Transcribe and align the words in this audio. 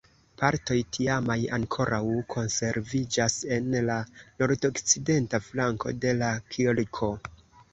Partoj 0.41 0.77
tiamaj 0.95 1.35
ankoraŭ 1.57 1.99
konserviĝas 2.35 3.37
en 3.59 3.69
la 3.91 3.99
nordokcidenta 4.23 5.45
flanko 5.51 5.97
de 6.07 6.19
la 6.25 6.33
kirko. 6.57 7.13